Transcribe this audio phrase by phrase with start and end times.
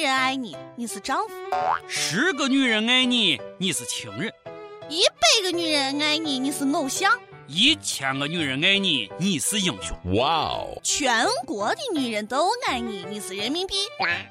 [0.00, 1.34] 人爱你，你是丈夫；
[1.86, 4.30] 十个女人爱你，你是情人；
[4.88, 7.10] 一百个女人爱你，你是偶像；
[7.46, 10.14] 一千个女人爱你，你是英雄。
[10.14, 10.80] 哇哦！
[10.82, 13.74] 全国的女人都爱你，你是人民币；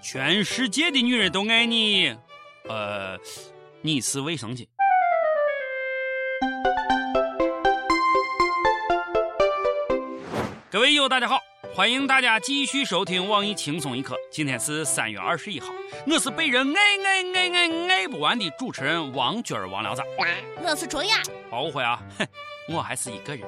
[0.01, 2.15] 全世界的女人都爱你，
[2.67, 3.15] 呃，
[3.81, 4.65] 你是卫生巾。
[10.71, 11.48] 各位友，大家好。
[11.79, 14.13] 欢迎大家继续收听网易轻松一刻。
[14.29, 15.73] 今天是三月二十一号，
[16.05, 20.01] 我是被人爱爱爱爱爱不完的主持人王军儿王聊子。
[20.61, 21.23] 我是卓雅。
[21.53, 22.27] 误会啊，哼，
[22.67, 23.47] 我还是一个人。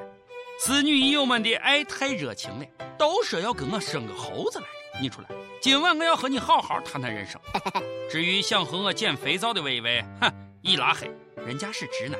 [0.65, 2.65] 是女友们的爱太热情了，
[2.97, 5.01] 都说要跟我生个猴子来着。
[5.01, 5.27] 你出来，
[5.59, 7.37] 今晚我要和你好好谈谈人生。
[8.09, 11.11] 至于想和我捡肥皂的微微，哼，一拉黑，
[11.45, 12.17] 人家是直男。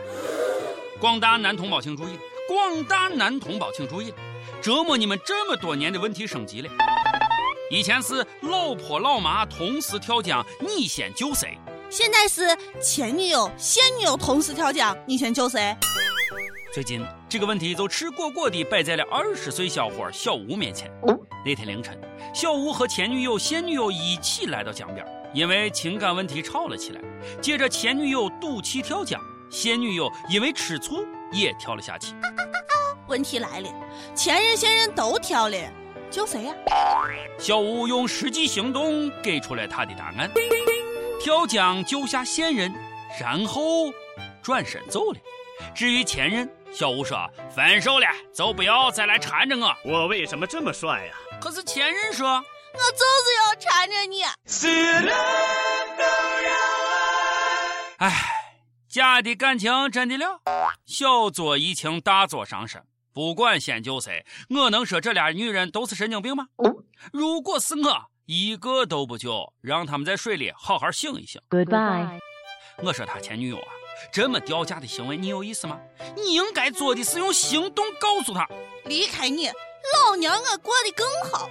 [1.00, 2.20] 广大男同胞请注意，
[2.50, 4.14] 广大男同胞请注意。
[4.62, 6.70] 折磨你们这么多年的问题升级了，
[7.70, 11.58] 以前是老婆老妈同时跳江，你先救谁？
[11.90, 15.76] 现在是前女友现女友同时跳江，你先救谁？
[16.74, 20.90] 最近这个问题就赤果果地摆在了二十岁小伙小吴面前。
[21.46, 22.00] 那天凌晨，
[22.34, 27.02] 小吴和前女友现女友一起来到江边，因为情感问题吵了起来。
[27.42, 29.20] 接着前女友赌气跳江，
[29.50, 32.14] 现女友因为吃醋也跳了下去。
[33.12, 33.70] 问题来了，
[34.16, 35.58] 前任现任都挑了，
[36.10, 36.56] 救谁呀？
[37.38, 40.32] 小吴用实际行动给出了他的答案：
[41.22, 42.74] 跳江救下现任，
[43.20, 43.92] 然后
[44.42, 45.20] 转身走了。
[45.76, 49.76] 至于前任，小吴说分手了，就不要再来缠着我。
[49.84, 51.14] 我为什么这么帅呀？
[51.42, 54.24] 可是前任说，我就是要缠着你。
[54.46, 55.14] 死了
[55.98, 56.04] 都
[56.48, 56.54] 要
[57.98, 58.08] 爱。
[58.08, 58.12] 哎，
[58.90, 60.40] 假的感情真的了，
[60.86, 62.82] 小作怡情，大作伤身。
[63.14, 66.48] 不管先救谁，我能说这俩女人都是神经病吗？
[67.12, 71.42] 如果是我，一个都不救，让他们在水里好好醒一醒。
[71.50, 72.20] Goodbye。
[72.82, 73.68] 我说他前女友啊，
[74.14, 75.78] 这么掉价的行为，你有意思吗？
[76.16, 78.48] 你应该做的是用行动告诉他，
[78.86, 81.50] 离开你，老娘我过得更好。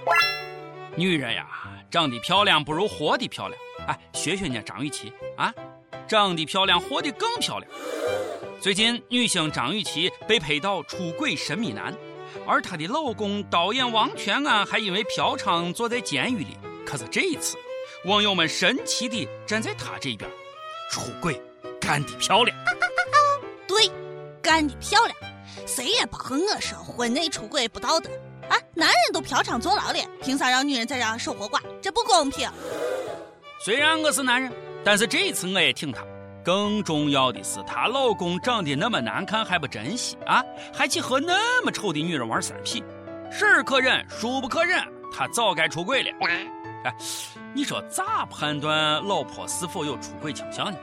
[0.95, 1.47] 女人呀，
[1.91, 3.61] 长得漂亮不如活得漂亮。
[3.87, 5.53] 哎，学学人家张雨绮啊，
[6.07, 7.71] 长得漂亮，活得更漂亮。
[8.61, 11.91] 最近，女星张雨绮被拍到出轨神秘男，
[12.45, 16.55] 而她的老公导演王全安还因为嫖娼坐在监狱里。
[16.85, 17.57] 可是这一次，
[18.05, 20.29] 网友们神奇地站在他这边，
[20.91, 21.41] 出轨
[21.79, 22.55] 干得漂亮。
[23.67, 23.89] 对，
[24.43, 25.17] 干得漂亮。
[25.65, 28.11] 谁也不和我说婚内出轨不道德
[28.47, 28.55] 啊！
[28.75, 31.59] 男人都嫖娼坐牢了，凭啥让女人在这守活寡？
[31.81, 32.47] 这不公平。
[33.65, 36.05] 虽然我是男人，但是这一次我也挺他。
[36.43, 40.43] 更重要的是，她老公长得那么难看还不珍惜啊，
[40.73, 42.83] 还去和那么丑的女人玩三 P，
[43.31, 44.81] 是可忍，孰不可忍？
[45.13, 46.09] 他早该出轨了。
[46.21, 46.47] 哎，
[47.53, 50.77] 你说咋判断老婆是否有出轨倾向呢？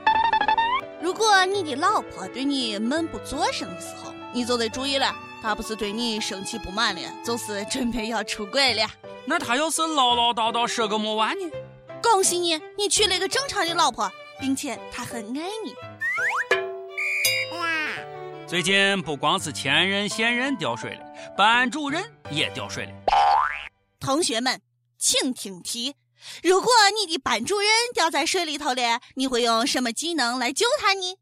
[1.01, 8.87] 如果你的老婆对你闷不作声的时候，你就得注意了，她不是对你生气不满了，就是准备要出轨了。
[9.25, 11.49] 那她要是唠唠叨叨说个没完呢？
[12.01, 14.09] 恭喜你，你娶了一个正常的老婆。
[14.39, 15.75] 并且他很爱你。
[18.47, 21.05] 最近不光是前任、现任掉水了，
[21.37, 22.91] 班主任也掉水了。
[23.99, 24.59] 同学们，
[24.97, 25.93] 请听题：
[26.41, 31.15] 如果你的班主任掉在水里头了，你会用什么技能来救他呢？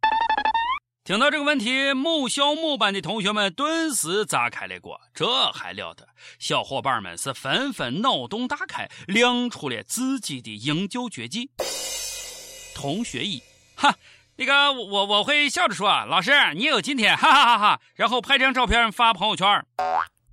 [1.04, 6.08] 听到这个问题，某校某班的同学们顿时炸开了锅，这还了得！
[6.40, 11.50] 小伙伴们是纷纷脑洞大开，亮出了自己的营救绝技。
[12.78, 13.42] 同学一，
[13.76, 13.98] 哈，
[14.36, 19.66] 那个我我会笑着说，老师你也有今天，哈哈哈哈，然后拍张照片发朋友圈。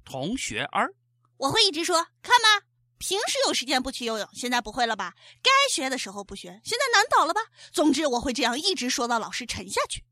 [0.04, 0.92] 同学二，
[1.38, 2.66] 我会一直说，看吧，
[2.98, 5.14] 平时有时间不去游泳，现在不会了吧？
[5.42, 7.40] 该学的时候不学，现在难倒了吧？
[7.72, 10.04] 总之我会这样一直说到老师沉下去。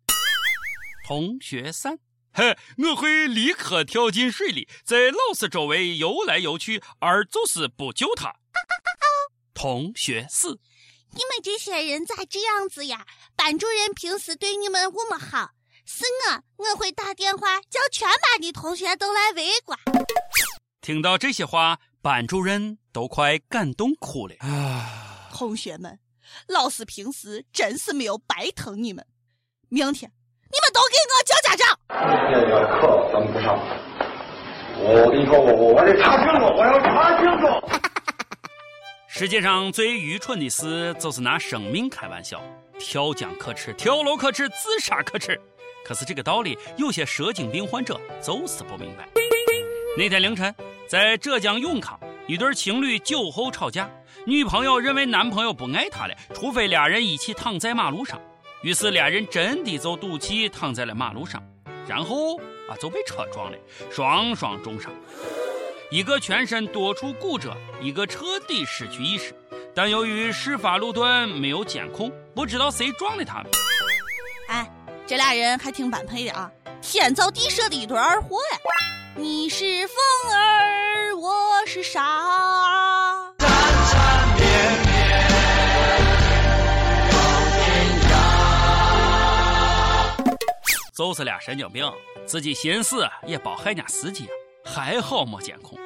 [1.06, 1.98] 同学三，
[2.32, 8.32] 嘿，我会立刻跳进水里，在老师周围游来游去，而就是不救他。
[9.52, 10.58] 同学四。
[11.14, 13.04] 你们这些人咋这样子呀？
[13.36, 15.50] 班主任平时对你们那么好，
[15.84, 16.04] 是
[16.56, 19.78] 我，我会打电话叫全班的同学都来围观。
[20.80, 24.34] 听到这些话，班主任都快感动哭了。
[24.40, 25.28] 啊！
[25.34, 25.98] 同学们，
[26.48, 29.06] 老师平时真是没有白疼你们。
[29.68, 30.10] 明天
[30.50, 31.78] 你们都给我叫家长。
[31.88, 31.98] 今
[32.28, 33.58] 天的课怎么不上？
[34.84, 37.91] 我跟你说，我我我得查清楚，我要查清楚。
[39.14, 42.42] 世界上最愚蠢的事就是拿生命开玩笑，
[42.78, 45.38] 跳江可耻，跳楼可耻，自杀可耻。
[45.84, 49.06] 可是这个道理，有些蛇精病患者就是不明白。
[49.98, 50.54] 那天凌晨，
[50.88, 53.86] 在浙江永康，一对情侣酒后吵架，
[54.24, 58.18] 女朋友认为男朋友不爱她了，除非俩人一起躺在马路上。
[58.62, 61.46] 于是俩人真的就赌气躺在了马路上，
[61.86, 63.58] 然后啊就被车撞了，
[63.90, 64.90] 双双重伤。
[65.92, 69.34] 一个全身多处骨折，一个彻底失去意识。
[69.74, 73.50] 但由于事发路段没有监控，不知道谁撞的他们。
[74.48, 74.66] 哎，
[75.06, 76.50] 这俩人还挺般配的啊，
[76.80, 78.58] 天造地设的一对二货呀！
[79.16, 79.96] 你是风
[80.34, 83.34] 儿，我是沙。
[83.38, 83.50] 缠
[83.90, 84.48] 缠绵
[84.86, 85.28] 绵，
[90.96, 91.86] 就是俩神经病，
[92.24, 94.32] 自己寻死也包害人家司机啊！
[94.64, 95.78] 还好没监控。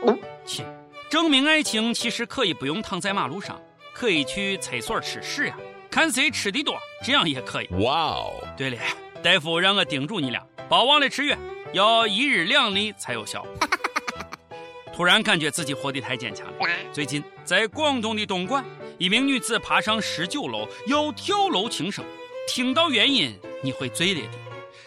[0.45, 0.65] 切，
[1.11, 3.61] 证明爱情其实可以不用躺在马路上，
[3.95, 5.57] 可以去厕所吃屎呀，
[5.91, 7.69] 看谁吃的多，这样也可以。
[7.81, 8.33] 哇哦！
[8.57, 8.79] 对了，
[9.23, 11.37] 大夫让我叮嘱你俩，别忘了吃药，
[11.73, 13.45] 要一日两粒才有效。
[14.95, 16.53] 突然感觉自己活得太坚强了。
[16.93, 18.65] 最近在广东的东莞，
[18.99, 22.05] 一名女子爬上十九楼要跳楼轻生，
[22.49, 24.29] 听到原因你会醉了的。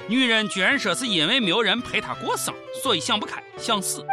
[0.09, 2.51] 女人居然说是因为没有人陪她过生，
[2.81, 4.03] 所以想不开想死。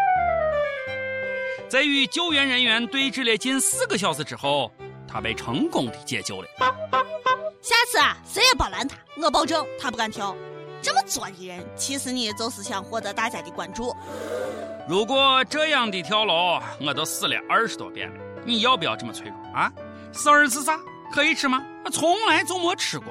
[1.70, 4.70] 在与救援人员对峙了近四个小时之后，
[5.08, 6.48] 她被成功的解救了。
[7.62, 10.36] 下次啊，谁也别拦她，我保证她不敢跳。
[10.82, 13.96] 这么作的人，其实你就是想获得大家的关注。
[14.86, 18.16] 如果这样的跳楼，我都死了二十多遍了。
[18.44, 19.72] 你要不要这么脆弱啊？
[20.12, 20.78] 死儿是啥？
[21.10, 21.64] 可以吃吗？
[21.90, 23.06] 从来就没吃过。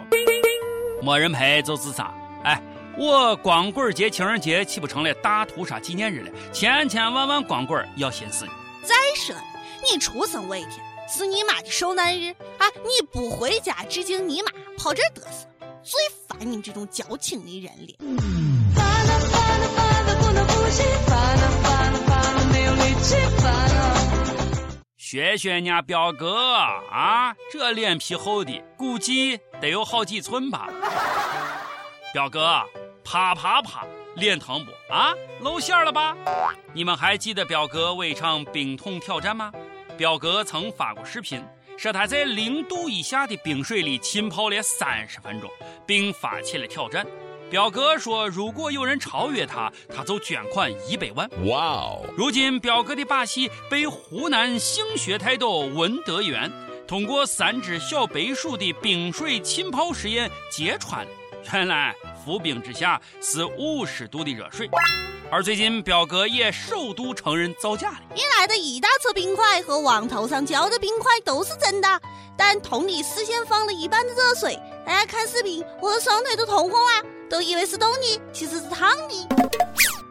[1.02, 2.14] 没人陪就自杀。
[2.44, 2.62] 哎，
[2.98, 6.32] 我光棍节、情人节岂不成了大屠杀纪念日了？
[6.54, 8.52] 千千万万光棍要寻死你。
[8.84, 9.36] 再说，
[9.84, 12.66] 你出生那一天是你妈的受难日啊！
[12.84, 15.46] 你不回家致敬你妈，跑这嘚瑟，
[15.84, 17.96] 最烦你们这种矫情的人了。
[24.98, 26.54] 学学人家表哥
[26.90, 30.70] 啊，这脸皮厚的，估计得有好几寸吧。
[32.14, 32.62] 表哥，
[33.06, 33.86] 啪啪啪，
[34.16, 35.14] 脸疼不啊？
[35.40, 36.18] 露馅了吧？
[36.74, 39.54] 你们还记得表哥为唱冰桶挑战吗？
[39.96, 41.42] 表哥曾发过视频，
[41.78, 45.48] 说他在零度以下的冰水里浸泡了三十分钟，
[45.86, 47.06] 并发起了挑战。
[47.48, 52.06] 表哥说：“如果有人超越他，他就捐款一百万。”哇哦！
[52.18, 56.52] 如今表哥的把戏被湖南性学泰斗文德元
[56.88, 61.12] 通过三只小白鼠的冰水浸泡实验揭穿了。
[61.54, 64.68] 原来浮冰之下是五十度的热水。
[65.32, 68.00] 而最近表哥也首度承认造假了。
[68.16, 72.02] 你来的一大撮冰块和网头上浇的冰块都是真的，
[72.36, 74.60] 但桶里事先放了一半的热水。
[74.86, 77.06] 大家看视频，我的双腿都通红了。
[77.30, 79.28] 都以为是冻的，其实是烫的。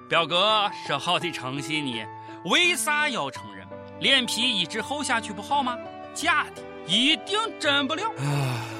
[0.08, 2.04] 表哥说好的诚信呢？
[2.44, 3.66] 为啥要承认？
[4.00, 5.78] 脸皮一直厚下去不好吗？
[6.12, 8.12] 假的，一定真不了。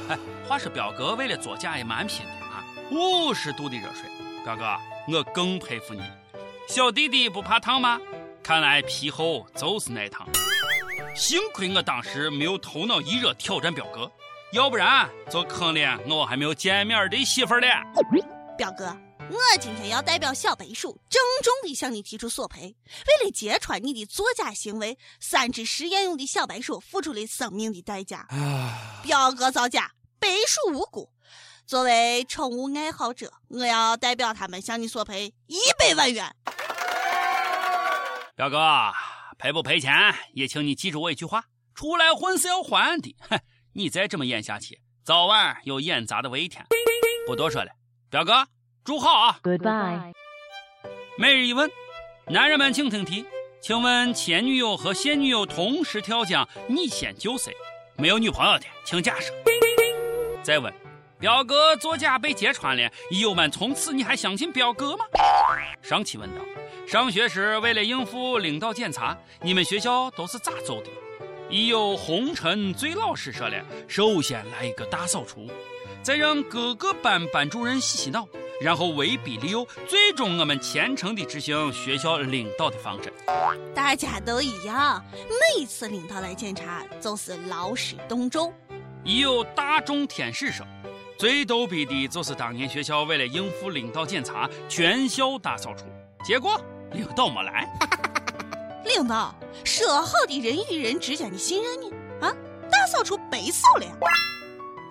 [0.08, 2.32] 哎，话说表哥为了作假也蛮拼的
[2.84, 2.90] 啊！
[2.90, 4.08] 五十度的热水，
[4.44, 4.76] 表哥，
[5.08, 6.02] 我更佩服你。
[6.68, 8.00] 小弟弟不怕烫吗？
[8.42, 10.28] 看来皮厚就是耐烫。
[11.16, 14.10] 幸亏我当时没有头脑一热挑战表哥。
[14.52, 17.66] 要不然就坑了我还没有见面的媳妇了。
[18.56, 18.96] 表哥，
[19.30, 22.62] 我今天要代表小白鼠郑重地向你提出索赔。
[22.62, 28.28] 为了揭穿你的作假行为，三只实验用的小白鼠付出了生命的代价。
[29.02, 31.10] 表哥造假，白鼠无辜。
[31.66, 36.30] 作为宠物爱好者，我要代表他们向你索赔一百万元。
[38.36, 38.92] 表哥，
[39.38, 39.92] 赔不赔钱
[40.34, 41.44] 也请你记住我一句话：
[41.74, 43.16] 出来混是要还的。
[43.30, 43.40] 哼。
[43.76, 46.64] 你再这么演下去，早晚有演砸的一天。
[47.26, 47.72] 不多说了，
[48.08, 48.46] 表哥，
[48.84, 50.12] 祝好啊！Goodbye。
[51.18, 51.68] 每日一问，
[52.26, 53.24] 男人们请听题：
[53.60, 57.52] 请问前女友和现女友同时跳江，你先救谁？
[57.96, 59.32] 没有女朋友的，请假设。
[60.44, 60.72] 再问，
[61.24, 65.06] 表哥作假被揭穿了，友友们从此你还相信表哥吗？
[65.80, 66.42] 上期问道：
[66.86, 70.90] 上学时为了应付领导检查，你们学校都是咋走的？
[71.48, 73.56] 已有红尘最老实说了，
[73.88, 75.48] 首先来一个大扫除，
[76.02, 78.28] 再让各个班班主任洗洗脑，
[78.60, 83.10] 然后威逼利诱，最终我们虔诚地执行学校领导的方针。
[83.74, 85.02] 大家都一样，
[85.56, 88.52] 每次领导来检查，就是劳师动众。
[89.06, 90.66] 已有大众天使说，
[91.16, 95.84] 最逗逼的就是当年学校为了应付领导检查，全校大扫除，
[96.24, 96.60] 结果
[96.92, 97.68] 领导没来。
[98.84, 101.96] 领导，说好的人与人之间的信任呢？
[102.20, 102.34] 啊，
[102.70, 103.92] 大扫除白扫了呀。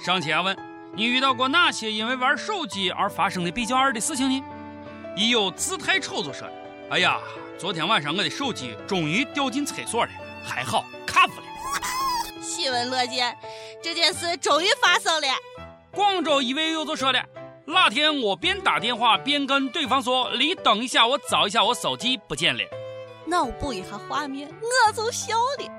[0.04, 0.58] 上期问
[0.96, 4.44] 你遇到过哪些因为玩手机而发生的比较二的事情呢？
[5.16, 6.48] 一有姿态丑就说
[6.90, 7.20] ：“哎呀，
[7.58, 10.12] 昨天晚上我的手机终于掉进厕所了，
[10.44, 11.44] 还好卡住了。
[12.42, 13.38] 喜闻乐见，
[13.82, 15.28] 这件事终于发生了。
[15.94, 17.24] 广州一位友就说了，
[17.66, 22.64] 那天我边打电话边跟对方说：“你等一下，我找一下我手机不见了。”
[23.28, 25.72] 脑补一下画面，我就笑了。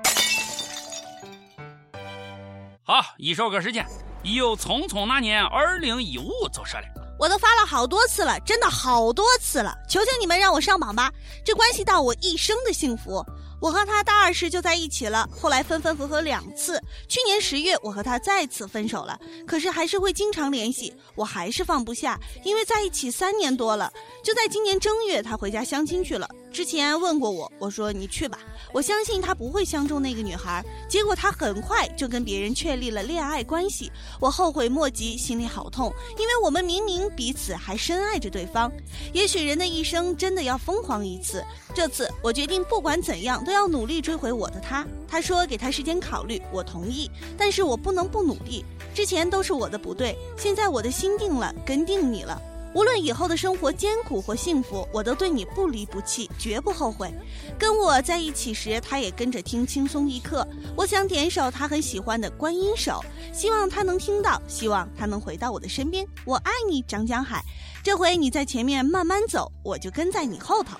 [2.83, 3.85] 好，一首歌时间，
[4.23, 6.85] 又匆匆那年二零一五就说了。
[7.19, 11.11] 我都发了好多次了，真的好多次了，求求你们让我上榜吧，
[11.43, 13.21] 这关系到我一生的幸福。
[13.59, 16.81] 我和他大二时就在一起了，后来分分合合两次。
[17.07, 20.93] 去年十月，我和他再次分手了，可是还是会经常联系。
[21.15, 23.91] 我还是放不下，因为在一起三年多了。
[24.23, 26.29] 就在今年正月，他回家相亲去了。
[26.55, 28.39] 之前问过我，我说你去吧，
[28.71, 30.63] 我相信他不会相中那个女孩。
[30.87, 38.71] 结果他很快就跟别人确立了恋爱关系，我后悔莫及，心里好痛，因为我们明明彼此还深爱着对方。
[39.11, 41.43] 也许人的一生真的要疯狂一次，
[41.73, 44.87] 这次我决定不管怎样都要努力追回我的他。
[45.09, 48.63] 他说给他时间考虑，我同意，但是我不能不努力。
[48.93, 52.41] 之前都是我的不对，现在我的心定了，跟定你了。
[52.75, 57.09] 无论以后的生活艰苦或幸福，我都对你不离不弃，绝不后悔。
[57.57, 60.45] 跟我在一起时，他也跟着听轻松一刻。
[60.75, 63.01] 我想点首他很喜欢的《观音手》，
[63.33, 66.05] 希望他能听到，希望他能回到我的身边。
[66.25, 67.41] 我爱你，张江海。
[67.81, 70.77] 这回你在前面慢慢走，我就跟在你后头。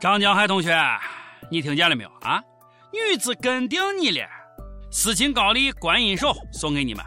[0.00, 0.76] 张江海同学，
[1.52, 2.42] 你听见了没有啊？
[2.92, 4.26] 女子跟定你了，
[4.90, 7.04] 斯琴高丽《观音手》送给你们。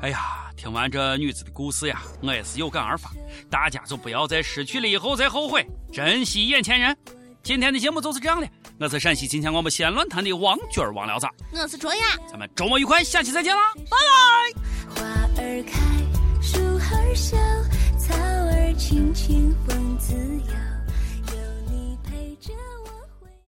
[0.00, 3.10] 哎呀，听完这女子的故事呀，我也是有感而发。
[3.50, 6.96] 大家就不要在失去了以后再后悔，珍惜眼前人。
[7.42, 13.96] 今天的节目就是这样的，我是陕西秦腔广播西安论坛的王军王聊子，我是卓雅，咱们周末愉快，下期再见啦，拜
[14.94, 15.02] 拜。
[15.02, 15.80] 花儿开，
[16.40, 17.36] 树儿笑，
[17.98, 20.71] 草儿青青，风自由。